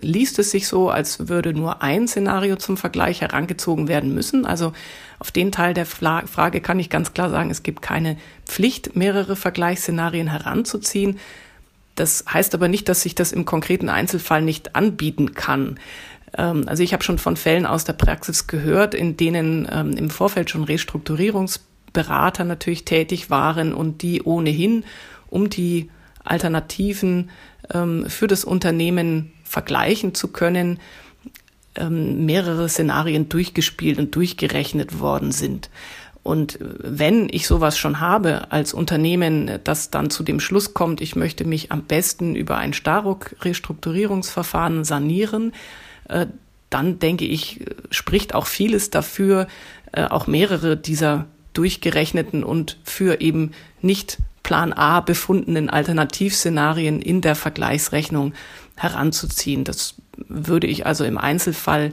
liest 0.00 0.38
es 0.38 0.50
sich 0.50 0.68
so, 0.68 0.90
als 0.90 1.28
würde 1.28 1.52
nur 1.52 1.82
ein 1.82 2.08
Szenario 2.08 2.56
zum 2.56 2.76
Vergleich 2.76 3.20
herangezogen 3.20 3.88
werden 3.88 4.14
müssen. 4.14 4.46
Also 4.46 4.72
auf 5.18 5.30
den 5.30 5.52
Teil 5.52 5.74
der 5.74 5.86
Frage 5.86 6.60
kann 6.60 6.78
ich 6.78 6.90
ganz 6.90 7.12
klar 7.12 7.30
sagen, 7.30 7.50
es 7.50 7.62
gibt 7.62 7.82
keine 7.82 8.16
Pflicht, 8.46 8.96
mehrere 8.96 9.36
Vergleichsszenarien 9.36 10.28
heranzuziehen. 10.28 11.18
Das 11.94 12.24
heißt 12.32 12.54
aber 12.54 12.68
nicht, 12.68 12.88
dass 12.88 13.02
sich 13.02 13.14
das 13.14 13.32
im 13.32 13.44
konkreten 13.44 13.88
Einzelfall 13.88 14.42
nicht 14.42 14.74
anbieten 14.74 15.34
kann. 15.34 15.78
Ähm, 16.36 16.64
also 16.66 16.82
ich 16.82 16.92
habe 16.92 17.04
schon 17.04 17.18
von 17.18 17.36
Fällen 17.36 17.66
aus 17.66 17.84
der 17.84 17.92
Praxis 17.94 18.46
gehört, 18.46 18.94
in 18.94 19.16
denen 19.16 19.68
ähm, 19.70 19.92
im 19.92 20.10
Vorfeld 20.10 20.50
schon 20.50 20.64
Restrukturierungsberater 20.64 22.44
natürlich 22.44 22.84
tätig 22.84 23.30
waren 23.30 23.72
und 23.72 24.02
die 24.02 24.22
ohnehin 24.22 24.84
um 25.28 25.50
die 25.50 25.90
Alternativen 26.22 27.30
ähm, 27.72 28.06
für 28.08 28.26
das 28.26 28.44
Unternehmen 28.44 29.32
vergleichen 29.44 30.14
zu 30.14 30.28
können, 30.28 30.78
mehrere 31.76 32.68
Szenarien 32.68 33.28
durchgespielt 33.28 33.98
und 33.98 34.14
durchgerechnet 34.14 35.00
worden 35.00 35.32
sind. 35.32 35.70
Und 36.24 36.58
wenn 36.60 37.28
ich 37.30 37.46
sowas 37.46 37.76
schon 37.76 38.00
habe 38.00 38.50
als 38.52 38.72
Unternehmen, 38.72 39.58
das 39.64 39.90
dann 39.90 40.08
zu 40.08 40.22
dem 40.22 40.38
Schluss 40.38 40.72
kommt, 40.72 41.00
ich 41.00 41.16
möchte 41.16 41.44
mich 41.44 41.72
am 41.72 41.82
besten 41.82 42.36
über 42.36 42.56
ein 42.56 42.72
Staruk-Restrukturierungsverfahren 42.72 44.84
sanieren, 44.84 45.52
dann 46.70 46.98
denke 46.98 47.24
ich, 47.24 47.60
spricht 47.90 48.34
auch 48.34 48.46
vieles 48.46 48.90
dafür, 48.90 49.46
äh, 49.92 50.04
auch 50.04 50.26
mehrere 50.26 50.76
dieser 50.76 51.26
durchgerechneten 51.52 52.42
und 52.42 52.78
für 52.84 53.20
eben 53.20 53.52
nicht 53.80 54.18
Plan 54.42 54.72
A 54.72 55.00
befundenen 55.00 55.70
Alternativszenarien 55.70 57.00
in 57.00 57.20
der 57.20 57.36
Vergleichsrechnung 57.36 58.34
heranzuziehen. 58.76 59.64
Das 59.64 59.94
würde 60.16 60.66
ich 60.66 60.84
also 60.84 61.04
im 61.04 61.16
Einzelfall 61.16 61.92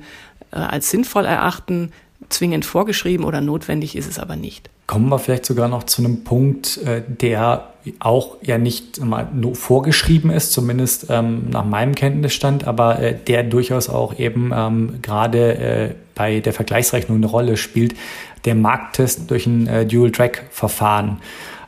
äh, 0.51 0.55
als 0.57 0.89
sinnvoll 0.89 1.25
erachten. 1.25 1.91
Zwingend 2.29 2.65
vorgeschrieben 2.65 3.25
oder 3.25 3.41
notwendig 3.41 3.95
ist 3.95 4.09
es 4.09 4.19
aber 4.19 4.35
nicht. 4.35 4.69
Kommen 4.91 5.07
wir 5.07 5.19
vielleicht 5.19 5.45
sogar 5.45 5.69
noch 5.69 5.83
zu 5.83 6.03
einem 6.03 6.25
Punkt, 6.25 6.75
äh, 6.85 7.01
der 7.07 7.69
auch 7.99 8.35
ja 8.41 8.57
nicht 8.57 8.99
mal 8.99 9.25
nur 9.33 9.55
vorgeschrieben 9.55 10.29
ist, 10.31 10.51
zumindest 10.51 11.05
ähm, 11.09 11.49
nach 11.49 11.63
meinem 11.63 11.95
Kenntnisstand, 11.95 12.67
aber 12.67 12.99
äh, 12.99 13.15
der 13.15 13.43
durchaus 13.43 13.87
auch 13.87 14.19
eben 14.19 14.51
ähm, 14.53 14.99
gerade 15.01 15.55
äh, 15.55 15.89
bei 16.13 16.41
der 16.41 16.51
Vergleichsrechnung 16.51 17.19
eine 17.19 17.27
Rolle 17.27 17.55
spielt, 17.55 17.95
der 18.43 18.55
Markttest 18.55 19.31
durch 19.31 19.47
ein 19.47 19.65
äh, 19.67 19.85
Dual-Track-Verfahren. 19.85 21.21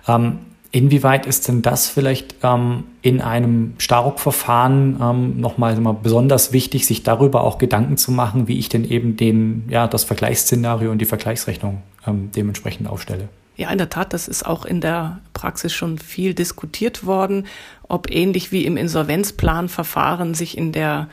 Ähm, 0.06 0.39
Inwieweit 0.75 1.27
ist 1.27 1.48
denn 1.48 1.62
das 1.62 1.88
vielleicht 1.88 2.38
ähm, 2.42 2.86
in 3.03 3.22
einem 3.22 3.75
Staruk-Verfahren 3.77 4.98
ähm, 5.00 5.39
nochmal 5.39 5.80
mal 5.80 5.94
besonders 5.94 6.51
wichtig, 6.51 6.88
sich 6.88 7.03
darüber 7.03 7.44
auch 7.44 7.60
Gedanken 7.60 7.96
zu 7.96 8.12
machen, 8.12 8.48
wie 8.48 8.58
ich 8.58 8.70
denn 8.70 8.84
eben 8.84 9.15
den, 9.15 9.65
ja, 9.70 9.88
das 9.88 10.03
Vergleichsszenario 10.03 10.89
und 10.89 10.98
die 10.98 11.06
Vergleichsrechnung 11.06 11.84
ähm, 12.08 12.32
dementsprechend 12.36 12.89
aufstelle? 12.89 13.30
Ja, 13.56 13.70
in 13.70 13.77
der 13.77 13.92
Tat, 13.92 14.13
das 14.13 14.27
ist 14.27 14.48
auch 14.48 14.65
in 14.65 14.82
der 14.82 15.20
Praxis 15.34 15.74
schon 15.74 16.00
viel 16.00 16.34
diskutiert 16.34 17.06
worden, 17.06 17.46
ob 17.88 18.10
ähnlich 18.10 18.51
wie 18.51 18.65
im 18.65 18.75
Insolvenzplanverfahren 18.75 20.34
sich 20.34 20.58
in 20.58 20.72
der 20.72 21.08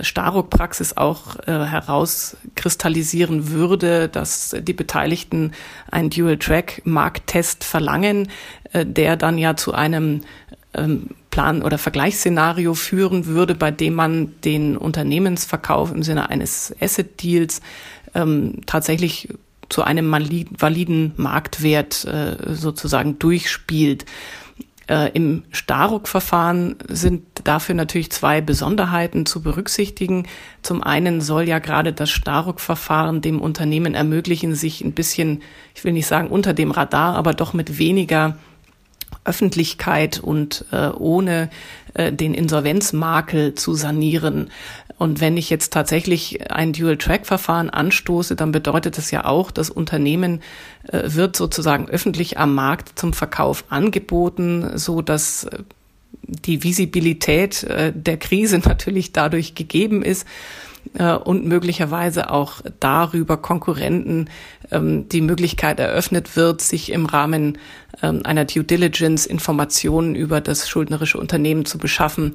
Staruk-Praxis 0.00 0.96
auch 0.96 1.36
äh, 1.46 1.66
herauskristallisieren 1.66 3.50
würde, 3.50 4.08
dass 4.08 4.56
die 4.58 4.72
Beteiligten 4.72 5.52
einen 5.90 6.10
Dual-Track-Markttest 6.10 7.64
verlangen, 7.64 8.28
äh, 8.72 8.86
der 8.86 9.16
dann 9.16 9.38
ja 9.38 9.56
zu 9.56 9.74
einem 9.74 10.22
ähm, 10.74 11.10
Plan- 11.30 11.62
oder 11.62 11.78
Vergleichsszenario 11.78 12.74
führen 12.74 13.26
würde, 13.26 13.54
bei 13.54 13.70
dem 13.70 13.94
man 13.94 14.34
den 14.42 14.76
Unternehmensverkauf 14.76 15.92
im 15.92 16.02
Sinne 16.02 16.30
eines 16.30 16.74
Asset-Deals 16.80 17.60
ähm, 18.14 18.60
tatsächlich 18.66 19.28
zu 19.68 19.82
einem 19.82 20.10
validen 20.12 21.12
Marktwert 21.16 22.04
äh, 22.04 22.36
sozusagen 22.54 23.18
durchspielt. 23.18 24.04
Äh, 24.88 25.10
Im 25.12 25.44
Staruk-Verfahren 25.50 26.76
sind 26.88 27.22
dafür 27.44 27.74
natürlich 27.74 28.10
zwei 28.10 28.40
Besonderheiten 28.40 29.26
zu 29.26 29.42
berücksichtigen. 29.42 30.26
Zum 30.62 30.82
einen 30.82 31.20
soll 31.20 31.48
ja 31.48 31.58
gerade 31.58 31.92
das 31.92 32.10
Staruk-Verfahren 32.10 33.20
dem 33.20 33.40
Unternehmen 33.40 33.94
ermöglichen, 33.94 34.54
sich 34.54 34.82
ein 34.82 34.92
bisschen, 34.92 35.42
ich 35.74 35.84
will 35.84 35.92
nicht 35.92 36.06
sagen 36.06 36.28
unter 36.28 36.54
dem 36.54 36.70
Radar, 36.70 37.16
aber 37.16 37.34
doch 37.34 37.52
mit 37.52 37.78
weniger 37.78 38.36
Öffentlichkeit 39.24 40.18
und 40.20 40.64
äh, 40.72 40.88
ohne 40.88 41.48
äh, 41.94 42.12
den 42.12 42.34
Insolvenzmakel 42.34 43.54
zu 43.54 43.74
sanieren. 43.74 44.50
Und 44.98 45.20
wenn 45.20 45.36
ich 45.36 45.50
jetzt 45.50 45.72
tatsächlich 45.72 46.50
ein 46.50 46.72
Dual-Track-Verfahren 46.72 47.70
anstoße, 47.70 48.36
dann 48.36 48.52
bedeutet 48.52 48.98
das 48.98 49.10
ja 49.10 49.24
auch, 49.24 49.50
das 49.50 49.70
Unternehmen 49.70 50.42
äh, 50.88 51.02
wird 51.06 51.36
sozusagen 51.36 51.88
öffentlich 51.88 52.38
am 52.38 52.54
Markt 52.54 52.98
zum 52.98 53.12
Verkauf 53.12 53.64
angeboten, 53.68 54.78
so 54.78 55.02
dass 55.02 55.44
äh, 55.44 55.58
die 56.22 56.62
Visibilität 56.62 57.62
äh, 57.64 57.92
der 57.94 58.16
Krise 58.16 58.58
natürlich 58.64 59.12
dadurch 59.12 59.54
gegeben 59.54 60.02
ist 60.02 60.26
äh, 60.94 61.14
und 61.14 61.46
möglicherweise 61.46 62.30
auch 62.30 62.60
darüber 62.80 63.36
Konkurrenten 63.36 64.28
ähm, 64.70 65.08
die 65.08 65.20
Möglichkeit 65.20 65.80
eröffnet 65.80 66.36
wird, 66.36 66.60
sich 66.60 66.92
im 66.92 67.06
Rahmen 67.06 67.58
ähm, 68.02 68.20
einer 68.24 68.44
Due 68.44 68.64
Diligence 68.64 69.26
Informationen 69.26 70.14
über 70.14 70.40
das 70.40 70.68
schuldnerische 70.68 71.18
Unternehmen 71.18 71.64
zu 71.64 71.78
beschaffen, 71.78 72.34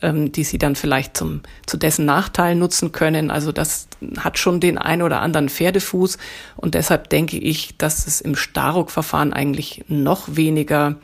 ähm, 0.00 0.32
die 0.32 0.44
sie 0.44 0.58
dann 0.58 0.76
vielleicht 0.76 1.16
zum, 1.16 1.42
zu 1.66 1.76
dessen 1.76 2.04
Nachteil 2.04 2.54
nutzen 2.54 2.92
können. 2.92 3.30
Also 3.30 3.52
das 3.52 3.88
hat 4.18 4.38
schon 4.38 4.60
den 4.60 4.78
ein 4.78 5.02
oder 5.02 5.20
anderen 5.20 5.48
Pferdefuß 5.48 6.18
und 6.56 6.74
deshalb 6.74 7.10
denke 7.10 7.38
ich, 7.38 7.76
dass 7.78 8.06
es 8.06 8.20
im 8.20 8.36
Staruk-Verfahren 8.36 9.32
eigentlich 9.32 9.84
noch 9.88 10.36
weniger 10.36 10.96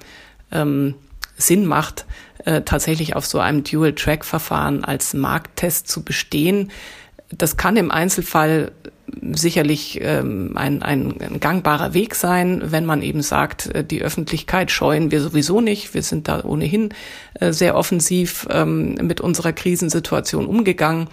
ähm, 0.53 0.95
Sinn 1.37 1.67
macht, 1.67 2.07
äh, 2.45 2.63
tatsächlich 2.63 3.17
auf 3.17 3.27
so 3.27 3.39
einem 3.39 3.65
Dual-Track-Verfahren 3.65 4.85
als 4.85 5.15
Markttest 5.15 5.89
zu 5.89 6.03
bestehen. 6.03 6.71
Das 7.31 7.57
kann 7.57 7.77
im 7.77 7.91
Einzelfall 7.91 8.73
sicherlich 9.33 10.01
ähm, 10.03 10.53
ein, 10.57 10.83
ein, 10.83 11.39
gangbarer 11.41 11.95
Weg 11.95 12.15
sein, 12.15 12.63
wenn 12.65 12.87
man 12.87 13.03
eben 13.03 13.23
sagt, 13.23 13.67
äh, 13.75 13.85
die 13.85 14.03
Öffentlichkeit 14.03 14.71
scheuen 14.71 15.11
wir 15.11 15.21
sowieso 15.21 15.61
nicht. 15.61 15.95
Wir 15.95 16.03
sind 16.03 16.29
da 16.29 16.45
ohnehin 16.45 16.91
äh, 17.41 17.53
sehr 17.53 17.77
offensiv 17.77 18.47
ähm, 18.51 18.95
mit 19.03 19.21
unserer 19.21 19.53
Krisensituation 19.53 20.47
umgegangen. 20.47 21.09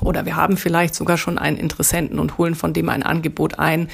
Oder 0.00 0.24
wir 0.24 0.36
haben 0.36 0.56
vielleicht 0.56 0.94
sogar 0.94 1.18
schon 1.18 1.38
einen 1.38 1.58
Interessenten 1.58 2.18
und 2.18 2.38
holen 2.38 2.54
von 2.54 2.72
dem 2.72 2.88
ein 2.88 3.02
Angebot 3.02 3.58
ein. 3.58 3.88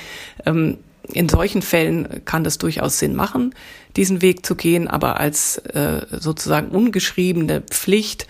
Ähm, 0.47 0.79
in 1.13 1.29
solchen 1.29 1.63
Fällen 1.63 2.25
kann 2.25 2.45
das 2.45 2.59
durchaus 2.59 2.99
Sinn 2.99 3.15
machen, 3.15 3.55
diesen 3.97 4.21
Weg 4.23 4.45
zu 4.45 4.55
gehen, 4.55 4.89
aber 4.89 5.19
als 5.19 5.59
äh, 5.59 6.07
sozusagen 6.11 6.69
ungeschriebene 6.69 7.63
Pflicht, 7.63 8.27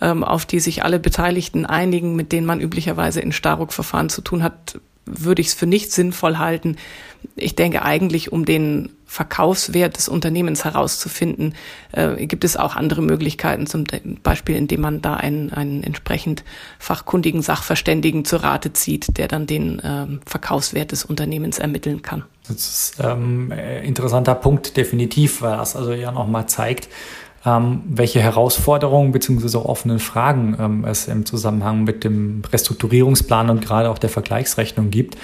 ähm, 0.00 0.24
auf 0.24 0.46
die 0.46 0.60
sich 0.60 0.82
alle 0.82 0.98
Beteiligten 0.98 1.66
einigen, 1.66 2.16
mit 2.16 2.32
denen 2.32 2.46
man 2.46 2.60
üblicherweise 2.60 3.20
in 3.20 3.32
Staruk-Verfahren 3.32 4.08
zu 4.08 4.22
tun 4.22 4.42
hat, 4.42 4.80
würde 5.04 5.42
ich 5.42 5.48
es 5.48 5.54
für 5.54 5.66
nicht 5.66 5.92
sinnvoll 5.92 6.38
halten, 6.38 6.76
ich 7.36 7.56
denke 7.56 7.82
eigentlich, 7.82 8.32
um 8.32 8.44
den 8.44 8.90
Verkaufswert 9.06 9.98
des 9.98 10.08
Unternehmens 10.08 10.64
herauszufinden, 10.64 11.54
äh, 11.92 12.26
gibt 12.26 12.44
es 12.44 12.56
auch 12.56 12.76
andere 12.76 13.02
Möglichkeiten, 13.02 13.66
zum 13.66 13.84
Beispiel 14.22 14.56
indem 14.56 14.80
man 14.80 15.02
da 15.02 15.14
einen, 15.14 15.52
einen 15.52 15.82
entsprechend 15.82 16.44
fachkundigen 16.78 17.42
Sachverständigen 17.42 18.24
zur 18.24 18.42
Rate 18.42 18.72
zieht, 18.72 19.18
der 19.18 19.28
dann 19.28 19.46
den 19.46 19.80
äh, 19.80 20.06
Verkaufswert 20.24 20.92
des 20.92 21.04
Unternehmens 21.04 21.58
ermitteln 21.58 22.00
kann. 22.00 22.24
Das 22.48 22.56
ist 22.56 22.94
ähm, 23.00 23.52
interessanter 23.82 24.34
Punkt, 24.34 24.76
definitiv, 24.76 25.42
weil 25.42 25.58
das 25.58 25.76
also 25.76 25.92
ja 25.92 26.10
nochmal 26.10 26.46
zeigt, 26.46 26.88
ähm, 27.44 27.82
welche 27.86 28.20
Herausforderungen 28.20 29.12
bzw. 29.12 29.58
offenen 29.58 29.98
Fragen 29.98 30.56
ähm, 30.58 30.84
es 30.84 31.08
im 31.08 31.26
Zusammenhang 31.26 31.84
mit 31.84 32.04
dem 32.04 32.42
Restrukturierungsplan 32.50 33.50
und 33.50 33.60
gerade 33.60 33.90
auch 33.90 33.98
der 33.98 34.10
Vergleichsrechnung 34.10 34.90
gibt. 34.90 35.16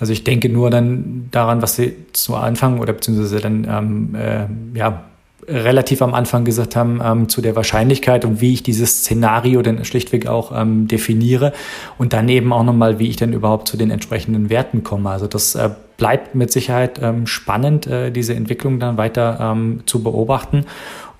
Also 0.00 0.12
ich 0.12 0.24
denke 0.24 0.48
nur 0.48 0.70
dann 0.70 1.28
daran, 1.30 1.62
was 1.62 1.76
Sie 1.76 1.94
zu 2.12 2.34
Anfang 2.34 2.80
oder 2.80 2.94
beziehungsweise 2.94 3.38
dann 3.38 3.66
ähm, 3.70 4.14
äh, 4.14 4.78
ja 4.78 5.04
relativ 5.46 6.02
am 6.02 6.14
Anfang 6.14 6.44
gesagt 6.44 6.76
haben, 6.76 7.00
ähm, 7.04 7.28
zu 7.28 7.42
der 7.42 7.56
Wahrscheinlichkeit 7.56 8.24
und 8.24 8.40
wie 8.40 8.52
ich 8.52 8.62
dieses 8.62 9.00
Szenario 9.00 9.62
dann 9.62 9.84
schlichtweg 9.84 10.26
auch 10.26 10.52
ähm, 10.58 10.86
definiere 10.86 11.52
und 11.98 12.12
dann 12.12 12.28
eben 12.28 12.52
auch 12.52 12.64
nochmal, 12.64 12.98
wie 12.98 13.08
ich 13.08 13.16
dann 13.16 13.32
überhaupt 13.32 13.68
zu 13.68 13.76
den 13.76 13.90
entsprechenden 13.90 14.48
Werten 14.50 14.84
komme. 14.84 15.10
Also 15.10 15.26
das 15.26 15.54
äh, 15.54 15.70
bleibt 15.96 16.34
mit 16.34 16.52
Sicherheit 16.52 17.00
ähm, 17.02 17.26
spannend, 17.26 17.86
äh, 17.86 18.10
diese 18.10 18.34
Entwicklung 18.34 18.80
dann 18.80 18.96
weiter 18.96 19.38
ähm, 19.40 19.82
zu 19.86 20.02
beobachten. 20.02 20.66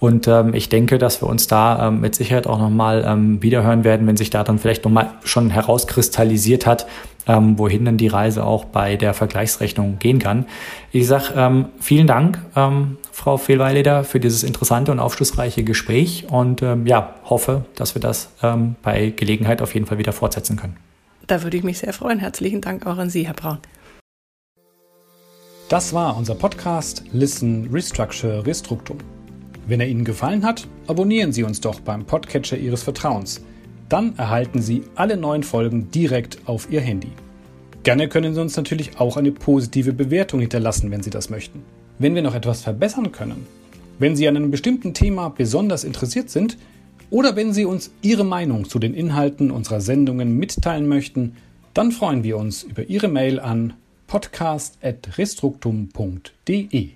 Und 0.00 0.26
ähm, 0.26 0.54
ich 0.54 0.71
denke, 0.71 0.99
dass 0.99 1.23
wir 1.23 1.28
uns 1.28 1.47
da 1.47 1.88
ähm, 1.88 2.00
mit 2.00 2.14
Sicherheit 2.14 2.47
auch 2.47 2.59
nochmal 2.59 3.04
ähm, 3.07 3.42
wiederhören 3.42 3.85
werden, 3.85 4.07
wenn 4.07 4.16
sich 4.16 4.30
da 4.30 4.42
dann 4.42 4.59
vielleicht 4.59 4.85
nochmal 4.85 5.12
schon 5.25 5.50
herauskristallisiert 5.50 6.66
hat, 6.66 6.87
ähm, 7.26 7.59
wohin 7.59 7.85
dann 7.85 7.99
die 7.99 8.09
Reise 8.09 8.45
auch 8.45 8.64
bei 8.64 8.97
der 8.97 9.12
Vergleichsrechnung 9.12 9.99
gehen 9.99 10.19
kann. 10.19 10.47
Ich 10.90 11.07
sage 11.07 11.35
ähm, 11.37 11.66
vielen 11.80 12.07
Dank, 12.07 12.38
ähm, 12.57 12.97
Frau 13.12 13.37
Fehlweileder, 13.37 14.02
für 14.04 14.21
dieses 14.21 14.42
interessante 14.42 14.90
und 14.90 15.00
aufschlussreiche 15.00 15.64
Gespräch 15.64 16.26
und 16.30 16.62
ähm, 16.62 16.87
ja, 16.87 17.14
hoffe, 17.25 17.66
dass 17.75 17.95
wir 17.95 18.00
das 18.00 18.30
ähm, 18.42 18.76
bei 18.83 19.11
Gelegenheit 19.11 19.61
auf 19.61 19.75
jeden 19.75 19.85
Fall 19.85 19.99
wieder 19.99 20.14
fortsetzen 20.14 20.57
können. 20.57 20.76
Da 21.26 21.42
würde 21.42 21.59
ich 21.59 21.62
mich 21.62 21.78
sehr 21.78 21.92
freuen. 21.92 22.19
Herzlichen 22.19 22.62
Dank 22.62 22.87
auch 22.87 22.97
an 22.97 23.11
Sie, 23.11 23.26
Herr 23.26 23.35
Braun. 23.35 23.59
Das 25.69 25.92
war 25.92 26.16
unser 26.16 26.35
Podcast 26.35 27.04
Listen, 27.12 27.69
Restructure, 27.71 28.45
Restruktum. 28.45 28.99
Wenn 29.71 29.81
er 29.81 29.87
Ihnen 29.87 30.05
gefallen 30.05 30.45
hat, 30.45 30.67
abonnieren 30.89 31.33
Sie 31.33 31.45
uns 31.45 31.61
doch 31.61 31.79
beim 31.79 32.05
Podcatcher 32.05 32.59
Ihres 32.59 32.83
Vertrauens. 32.83 33.41
Dann 33.89 34.19
erhalten 34.19 34.61
Sie 34.61 34.83
alle 34.97 35.17
neuen 35.17 35.45
Folgen 35.45 35.93
direkt 35.93 36.39
auf 36.47 36.73
Ihr 36.73 36.81
Handy. 36.81 37.12
Gerne 37.85 38.09
können 38.09 38.35
Sie 38.35 38.41
uns 38.41 38.57
natürlich 38.57 38.99
auch 38.99 39.17
eine 39.17 39.31
positive 39.31 39.93
Bewertung 39.93 40.41
hinterlassen, 40.41 40.91
wenn 40.91 41.05
Sie 41.05 41.11
das 41.11 41.31
möchten. 41.31 41.62
Wenn 42.00 42.17
wir 42.17 42.23
noch 42.23 42.35
etwas 42.35 42.62
verbessern 42.62 43.12
können, 43.12 43.47
wenn 44.00 44.17
Sie 44.17 44.27
an 44.27 44.37
einem 44.37 44.50
bestimmten 44.50 44.93
Thema 44.93 45.29
besonders 45.29 45.85
interessiert 45.85 46.31
sind 46.31 46.59
oder 47.09 47.37
wenn 47.37 47.53
Sie 47.53 47.65
uns 47.65 47.93
Ihre 48.03 48.25
Meinung 48.25 48.69
zu 48.69 48.81
den 48.81 48.93
Inhalten 48.93 49.53
unserer 49.53 49.81
Sendungen 49.81 50.37
mitteilen 50.37 50.89
möchten, 50.89 51.37
dann 51.75 51.93
freuen 51.93 52.25
wir 52.25 52.39
uns 52.39 52.65
über 52.65 52.91
Ihre 52.91 53.07
Mail 53.07 53.39
an 53.39 53.75
podcast.restruktum.de. 54.09 56.89